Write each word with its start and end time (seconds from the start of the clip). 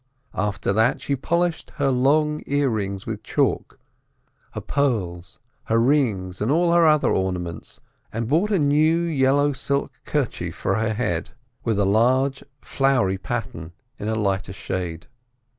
After 0.33 0.73
that 0.73 0.99
she 0.99 1.15
polished 1.15 1.73
her 1.75 1.91
long 1.91 2.41
ear 2.47 2.69
rings 2.69 3.05
with 3.05 3.21
chalk, 3.21 3.77
her 4.53 4.61
pearls, 4.61 5.37
her 5.65 5.77
rings, 5.77 6.41
and 6.41 6.49
all 6.51 6.73
her 6.73 6.87
other 6.87 7.11
ornaments, 7.11 7.79
and 8.11 8.27
bought 8.27 8.49
a 8.49 8.57
new 8.57 8.97
yellow 9.01 9.53
silk 9.53 9.91
kerchief 10.05 10.55
for 10.55 10.73
her 10.73 10.95
head, 10.95 11.29
with 11.63 11.77
a 11.77 11.85
large 11.85 12.43
flowery 12.63 13.19
pattern 13.19 13.73
in 13.99 14.07
a 14.07 14.15
lighter 14.15 14.53
shade. 14.53 15.05